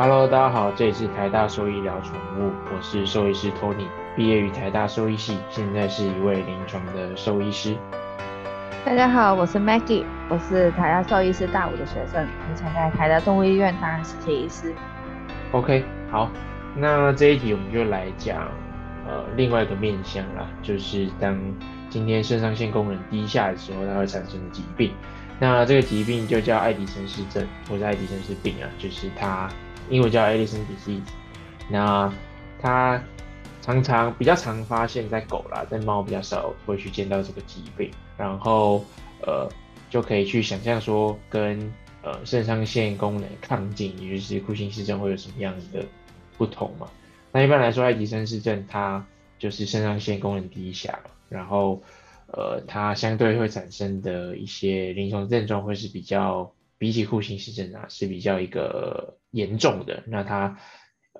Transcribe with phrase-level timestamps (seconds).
[0.00, 7.76] Hello，大家好，这里是台大兽医聊宠物，我是兽医师 Tony，毕业于台大兽医系，现在是一位临床的兽医师。
[8.84, 14.72] 大家好，我是 Maggie，我是台大兽医师大五的学生，目前在台大动物医院担任实习医师。
[15.50, 16.30] OK，好，
[16.76, 18.46] 那这一题我们就来讲
[19.04, 21.36] 呃另外一个面向啦，就是当
[21.90, 24.92] 今天肾上腺功能低下的时候，它会产生的疾病。
[25.40, 29.48] 那这个疾病就叫爱迪生氏症，或者爱迪生氏病啊，就是它
[29.90, 31.02] 英文叫 Addison disease。
[31.70, 32.12] 那
[32.60, 33.02] 它
[33.62, 37.90] 常常比较常发现在狗啦，在猫比较少会去见到这个疾病。
[38.16, 38.84] 然后
[39.22, 39.48] 呃
[39.90, 41.58] 就可以去想象说，跟
[42.02, 45.84] 呃肾上腺功能亢进，也就是库欣氏症会有什么样的
[46.36, 46.88] 不同嘛？
[47.32, 49.04] 那一般来说，爱迪生氏症它
[49.38, 51.82] 就是肾上腺功能低下，然后。
[52.30, 60.02] 呃，它相对会产生的一些临床症状会是比较比起库欣氏症啊，是比较一个严重的。
[60.06, 60.58] 那它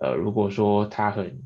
[0.00, 1.42] 呃，如果说它很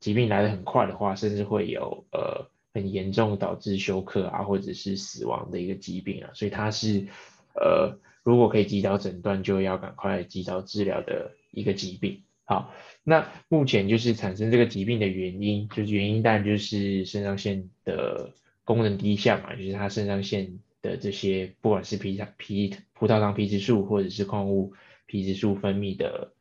[0.00, 6.30] 疾病来的很快的话，甚至会有呃很严重导致休克啊，或者是死亡的一个疾病啊。
[6.34, 7.06] 所以它是
[7.54, 12.22] 呃，如果可以及早诊断，就要赶快及早治疗的一个疾病。
[12.44, 18.32] 好，那目前就是产生这个疾病的原因，就是原因当然就是肾上腺的。
[18.64, 24.74] 功能低下嘛，就是它肾上腺的这些，不管是皮糖、皮葡萄糖皮质素或者是矿物
[25.06, 26.34] 皮质素分泌的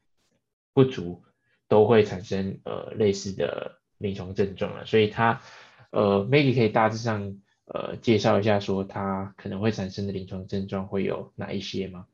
[0.73, 1.23] 不足，
[1.67, 4.85] 都会产生呃类似的临床症状了。
[4.85, 5.41] 所以它
[5.91, 12.07] 呃，Maggie 可以大致上呃介绍一下，说它可能会产生的临床症状会有哪一些吗？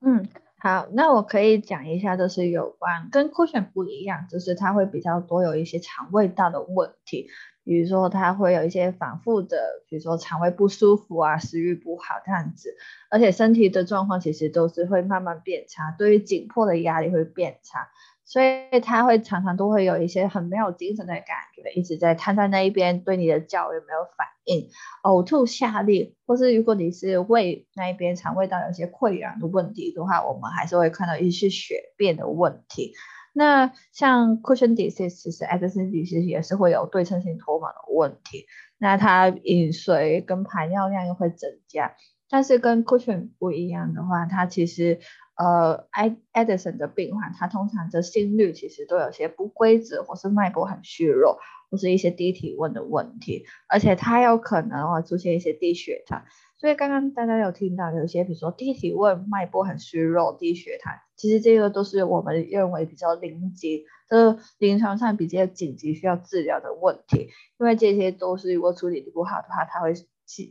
[0.00, 0.28] 嗯，
[0.62, 7.28] 好，那我可以讲一下，就是有关跟酷选不一样，就是它会比较多有一些肠胃道的问题。
[7.62, 9.56] 比如说，它会有一些反复的，
[9.88, 12.74] 比如说肠胃不舒服啊，食欲不好这样子，
[13.10, 17.88] 而且身体的状况其实都是会慢慢变差，对于紧迫的压力会变差，
[18.30, 24.68] 所以他会常常都会有一些很没有精神的感觉，一直在瘫在那一边，对你的叫有没有反应，
[25.02, 32.92] 呕吐、下痢，或是如果你是胃那一边肠胃道有些溃疡的问题的话，我们还是会看到一些血便的问题。
[33.32, 38.46] 那像 cushion disease，其实 Addison disease 也是会有对称性脱毛的问题。
[38.78, 41.96] 那它饮水跟排尿量又会增加，
[42.30, 45.00] 但是跟 cushion 不一样的话，它其实
[45.36, 51.38] 呃，Ad Addison 的病患，他通常的心率其实都有些不规则，或是脉搏很虚弱，
[51.70, 56.22] 或是一些低体温的问题，而且它有可能会出现一些低血糖。
[56.58, 67.30] 所以刚刚大家有听到有些，比如说低体温、脉搏很虚弱、低血糖，其实这个都是我们认为比较临急的临床上比较紧急需要治疗的问题。
[67.58, 69.94] 因为这些都是如果处理的不好的话，它会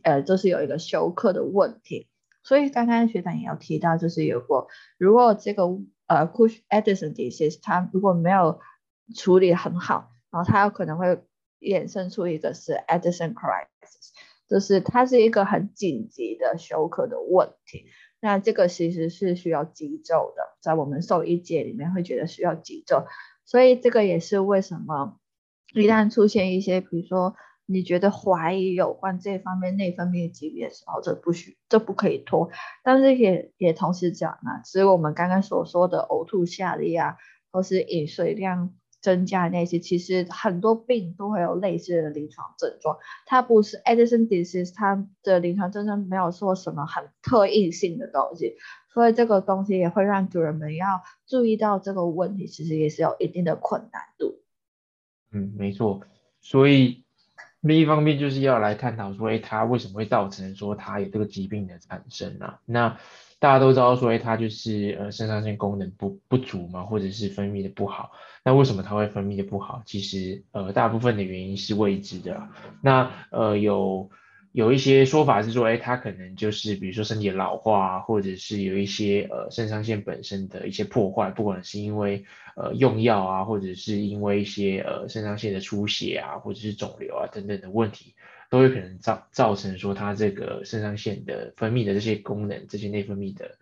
[0.03, 2.07] 呃就是有一个休克的问题。
[2.43, 4.67] 所以刚刚学长也有提到，就是有过
[4.97, 5.63] 如果这个
[6.07, 8.59] 呃 Cush Addison disease 它如果没有
[9.15, 11.23] 处理很好，然后它有可能会
[11.59, 14.09] 衍生出一个是 Addison crisis。
[14.49, 17.85] 就是它是一个很紧急的休克的问题，
[18.19, 23.05] 那这个其实是需要急救的，在我们兽医界里面会觉得需要急救，
[23.45, 25.19] 所以这个也是为什么
[25.75, 27.35] 一旦出现一些，比如说
[27.69, 32.49] 你觉得怀疑有关这方面内分泌疾病的时候，这不许这不可以拖，
[32.83, 37.17] 但是也也同时讲啊，只有我们刚刚所说的呕吐、下痢啊，
[37.51, 38.73] 或是饮水量。
[39.01, 42.97] 增加那些，其实很多病都会有类似的临床症状。
[43.25, 48.57] 它不是 Addison disease，它的临床症状没有说什么很特异性的东西，
[48.93, 54.41] 所以这个东西也会让主人们要注意到这个问题，其实也是有一定的困难度。
[55.31, 56.01] 嗯，没错。
[56.41, 57.05] 所以
[57.61, 62.59] 另一方面就是要来探讨说，哎，它为什么会造成说它有这个疾病的产生啊？
[62.65, 62.97] 那
[63.39, 68.11] 大家都知道说，哎，它就是呃肾上腺功能不不足嘛，或者是分泌的不好。
[68.43, 69.81] 那为什么它会分泌的不好？
[69.85, 72.47] 其实呃大部分的原因是未知的。
[72.81, 74.09] 那呃有
[74.51, 82.25] 有一些说法是说，哎，他可能就是比如说身体老化，或者是有一些呃肾上腺本身的一些破坏，不管是因为
[82.55, 88.15] 呃用药啊，或者是因为一些呃肾上腺的出血啊，或者是肿瘤啊等等的问题。
[88.51, 93.59] 都有可能造造成说他这个肾上腺的分泌的这些功能，这些内分泌的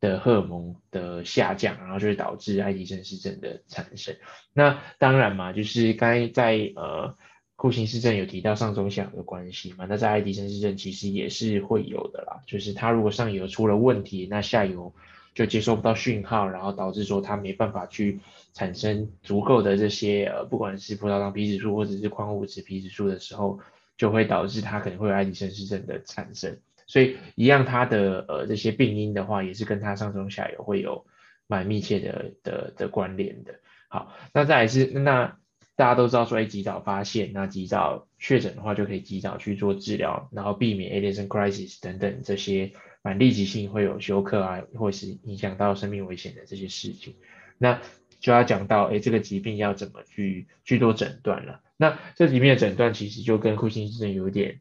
[0.00, 4.16] 的荷尔蒙的下降，然后就会导致爱迪生氏症的产生。
[4.54, 7.14] 那当然嘛，就是刚才在呃
[7.62, 12.42] 库欣氏症有提到上中下游的关系嘛，那在爱迪生氏症其实也是会有的啦。
[12.44, 14.92] 就是它如果上游出了问题，那下游
[15.32, 18.18] 就接收不到讯号，然后导致说它没办法去
[18.52, 23.60] 产生足够的这些呃不管是葡萄糖皮质素或者是矿物质皮质素的时候。
[23.98, 31.04] 就会导致它可能会有爱迪生氏症的产生，所以一样它的呃这些病因的话，也是跟它上中下游会有
[31.46, 33.54] 蛮密切的的的关联的。
[33.86, 35.36] 好，那再来是那
[35.74, 42.72] 大家都知道说，哎，及早发现，那及早确诊的话，就可以及早去做治疗，然后避免 Addison crisis 等等这些
[43.02, 47.16] 蛮立即性会有休克啊，或是影响到生命危险的这些事情。
[47.58, 47.80] 那
[48.20, 51.60] 就要讲到，哎，这个疾病要怎么去去做诊断了。
[51.76, 54.60] 那这里面的诊断其实就跟库欣症有点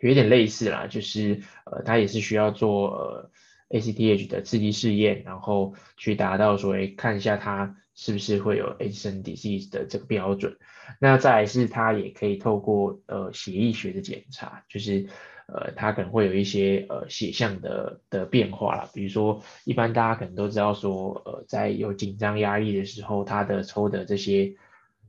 [0.00, 3.30] 有点类似啦，就是呃，它也是需要做呃
[3.70, 10.56] ACTH 的刺激试验，然后去达到说，哎，看一下它是不是会有 Addison disease 的这个标准。
[11.00, 15.06] 那再来是它也可以透过呃血液学的检查，就是
[15.46, 24.54] 呃它可能会有一些呃血象的的变化啦，比如说一般大家可能都知道说，呃在有紧张压力的时候，它的抽的这些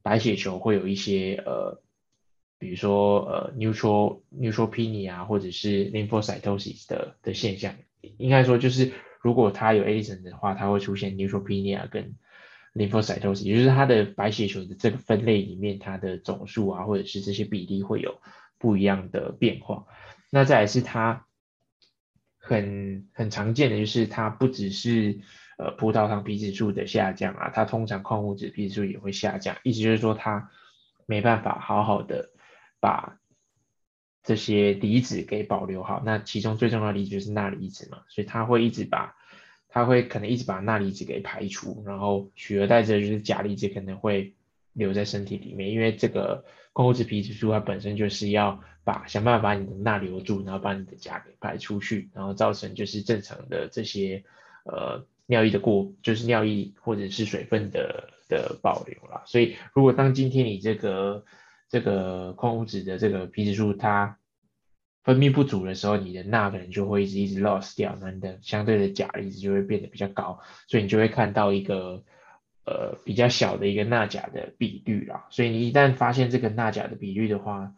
[0.01, 1.81] 白血球会有一些呃，
[2.59, 7.73] 比如说呃 neutral neutropenia 或者是 lymphocytosis 的的现象，
[8.17, 8.91] 应该说就是
[9.21, 12.15] 如果它有 a d i s o n 的话，它会出现 neutropenia 跟
[12.73, 18.21] lymphocytosis，也就是它的白血球的这个分类里面，它的总数啊或者是这些比例会有
[18.57, 19.85] 不一样的变化。
[20.29, 21.25] 那再来是它
[22.37, 25.19] 很很常见的就是它不只是
[25.55, 30.49] 呃，葡萄糖皮质素的下降啊，它通常矿物质皮质素也会下降，意思就是说它
[31.05, 32.31] 没办法好好的
[32.79, 33.19] 把
[34.23, 36.01] 这些离子给保留好。
[36.03, 39.15] 那其中最重要的离子就是钠离子嘛，所以它会一直把，
[39.73, 44.33] 它会可能一直把钠离子给排除，然后取而代之的就是钾离子可能会
[44.71, 54.23] 留在身体里面，因为这个矿物质皮质素它本身就是要把想办法把你的钠留住，然后把你的钾给排出去，然后造成就是正常的这些
[54.65, 55.05] 呃。
[55.25, 61.23] 尿液的过就是尿液或者是水分的的保留啦，所以如果当今天你这个
[61.69, 64.19] 这个矿物质的这个皮质素它
[65.03, 72.03] 分泌不足的时候，你的钠可能就会一直一直 loss 掉，那你的相对的钾离子就会变得比较高，所以你就会看到一个
[72.65, 75.27] 呃比较小的一个钠钾的比率啦。
[75.29, 77.73] 所以你一旦发现这个钠钾的比率的话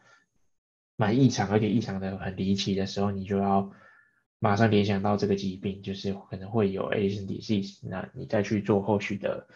[0.96, 3.72] 蛮异常，而且异常的很离奇的时候，你就要。
[4.38, 9.48] 马上联想到这个疾病，就是可能会有 Addison disease，那你再去做后续的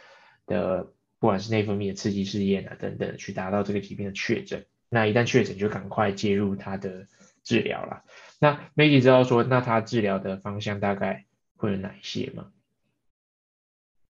[0.48, 0.88] 的，
[1.20, 4.66] 不管是内分泌的刺激试验啊等等，去达到这个疾病的确诊。
[4.90, 7.06] 那一旦确诊，就赶快介入它的
[7.44, 8.04] 治疗了。
[8.40, 11.26] 那 Maggie 知道说，那它治疗的方向大概
[11.58, 12.52] 会有哪一些吗？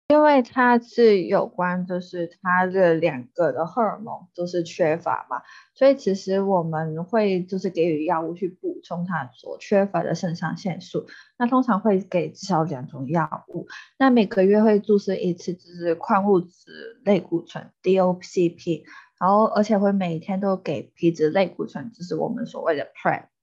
[0.09, 5.41] 因为它是有关，就是它的两个的荷尔蒙都是缺乏嘛，
[5.75, 11.07] 所以其实我们会就是给予药物去补充它所缺乏的肾上腺素。
[11.39, 13.67] 那通常会给至少两种药物，
[13.99, 18.83] 那每个月会注射一次，就是矿物质类固醇 DOCP，
[19.23, 22.89] 然后而且会每天都给皮质类固醇，就是我们所谓的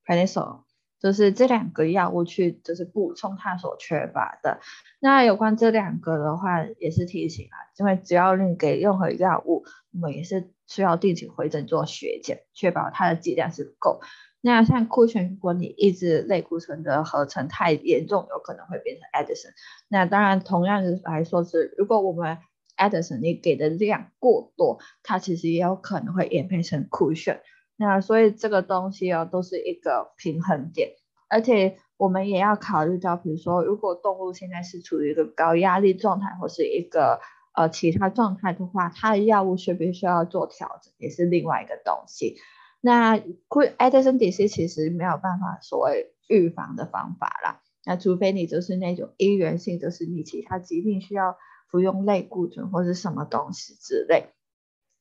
[0.05, 0.63] Prednisone。
[0.99, 4.59] 就是这两个药物去，就是补充它所缺乏的。
[4.99, 14.01] 那有关这两个的话，也是提醒啊，因为只要你给任何药物，我们也是需要定期回诊做血检，确保它的剂量是够。
[14.41, 19.53] 那像库存，如果你抑制类固醇的合成太严重，有可能会变成 Addison。
[19.87, 22.39] 那当然，同样的来说是，如果我们
[22.79, 27.41] Addison 你给的量过多，它其实也有可能会演变成 Cushion，。
[27.75, 30.91] 那所以这个东西哦，都是一个平衡点，
[31.29, 37.19] 而且我们也要考虑到，比如说如果动物现在是处于一个高压力状态，或是一个
[37.53, 42.37] 呃其他状态的话，它的药物是必须要做调整，也是另外一个东西。
[42.81, 51.37] 那会 Addison disease 其实没有办法所谓预防的方法啦，那除非你就是那种因源性，就是你其他疾病需要
[51.69, 54.29] 服用类固醇或是什么东西之类，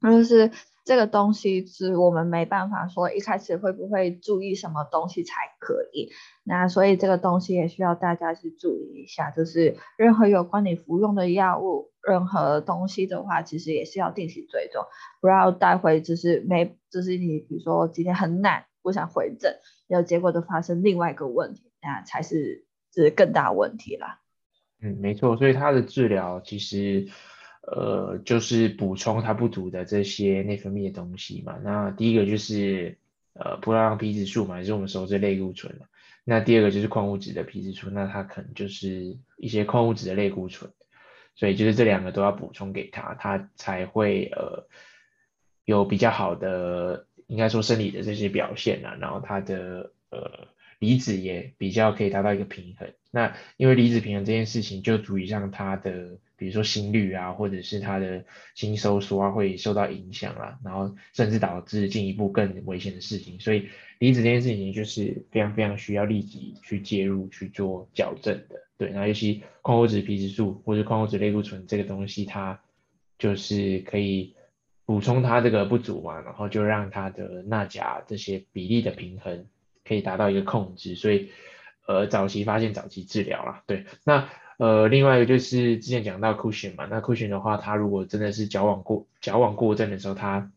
[0.03, 0.51] 就是。
[0.85, 6.09] 这个东西是我们没办法说一开始会不会注意什么东西才可以，
[6.45, 14.83] 那所以这个东西也需要大家去注意一下，就是任何有关你服用的药物，任何东西的话，其实也是要定期追踪，
[15.21, 19.59] 不要待会就是没，就是你比如说今天很懒，不想回诊，
[19.89, 24.21] 有结果就发生另外一个问题，那才是是更大问题啦。
[24.81, 27.09] 嗯，没错，所以它的治疗其实。
[27.71, 31.59] 呃，就是补充它不足的这些内分泌的东西嘛。
[31.63, 32.97] 那第一个就是
[33.35, 35.79] 呃葡萄糖皮质素嘛，也是我们熟知类固醇
[36.25, 40.71] 那第二个就是矿物质的皮质素，那它可能就是一些矿物质的类固醇。
[41.35, 44.67] 所以就是这两个都要补充给他，他才会呃
[45.67, 48.97] 有比较好的，应该说生理的这些表现啊。
[48.99, 52.91] 然后它的呃离子也比较可以达到一个平衡。
[53.11, 58.25] 那因为离子平衡这件事情，就足以让他的比如说心率啊，或者是他的
[58.55, 63.41] 心收缩啊，会受到影响啊，然后甚至导致进一步更危险的事情。
[63.41, 68.63] 所以离子这件事情就是非常非常需要立即去介入去做矫正的。
[68.77, 72.61] 对，然后尤其矿物质皮质素或者矿物质类固醇这个东西，它
[73.19, 74.35] 就是可以
[74.85, 79.47] 补充它这个不足嘛，然后就让它的钠钾这些比例的平衡
[79.85, 80.95] 可以达到一个控制。
[80.95, 81.31] 所以
[81.89, 83.65] 呃，早期发现，早期治疗啦。
[83.67, 84.29] 对，那。
[84.59, 90.51] 呃，另外一个就是之前讲到 cushion 嘛，那 cushion 的话，它如果真的是矫枉过矫枉过正的时候，它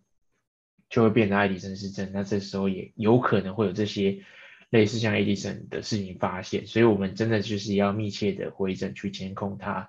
[0.90, 4.24] 就会变成爱迪生氏症，那这时候也有可能会有这些
[4.72, 9.88] 类似像爱迪生的事情发现，所以我们真的就是要密切的回诊去监控它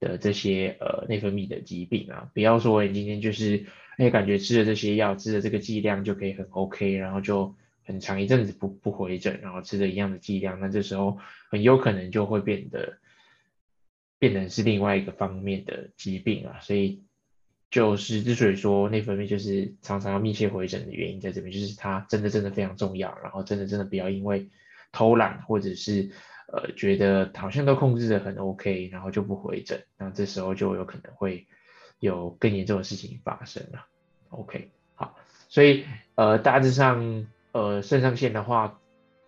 [0.00, 3.64] 的这些呃内分泌的疾病啊，不要说你今天就是
[3.96, 7.54] 哎感觉吃了这些药，吃了这个剂量就可以很 OK，然后就
[7.86, 11.18] 很长一阵子不不回诊，然后吃的一样的剂量，那这时候
[11.50, 12.98] 很有可能就会变得。
[14.18, 17.04] 变成是另外一个方面的疾病啊，所以
[17.70, 24.48] 就是之所以说内分泌就是常常要密切回诊的原因在这边，就是它真的真的非常重要，然后真的真的不要因为
[24.90, 26.10] 偷懒或者是
[26.50, 31.46] 呃觉得好像都控制的很 OK，然后就不回诊，那这时候就有可能会
[31.98, 33.86] 有更严重的事情发生了。
[34.30, 35.14] OK，好，
[35.50, 38.78] 所以呃大致上呃肾上腺的话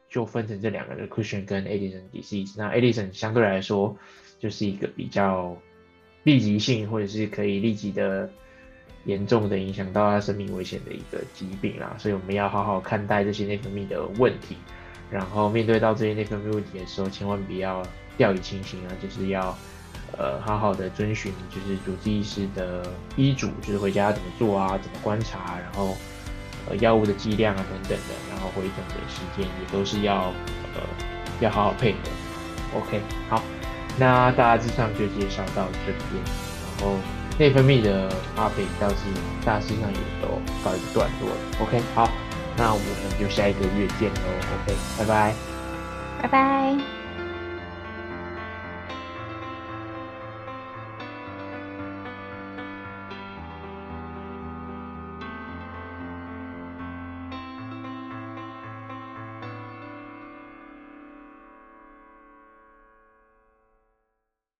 [0.09, 3.97] 就分成这两个的 Cushion 跟 Addison disease，那 Addison 相对来说。
[4.41, 5.57] 就是一个比较
[6.23, 8.31] 立即性，或者是可以立即的
[9.05, 14.57] 严重的影响到他生命危险的一个疾病啦，所以我们要好好看待这些内分泌的问题，
[15.11, 17.85] 然后面对到这些内分泌问题的时候，千万不要
[18.17, 19.59] 掉以轻心啊，就是要
[20.17, 25.97] 呃好好的遵循就是主治医师的医嘱，就是回家怎么做啊，怎么观察，然后
[26.69, 30.33] 呃药物的剂量啊等等的，然后回诊的时间也都是要
[30.75, 30.83] 呃
[31.41, 32.79] 要好好配合。
[32.79, 33.43] OK，好。
[34.01, 36.23] 那大致上就介绍到这边，
[36.79, 36.95] 然后
[37.37, 38.97] 内分泌的阿贝倒是
[39.45, 41.37] 大致上也都告一段落了。
[41.61, 42.09] OK，好，
[42.57, 42.87] 那我们
[43.19, 44.21] 就下一个月见喽。
[44.63, 45.35] OK，拜拜，
[46.23, 46.98] 拜拜。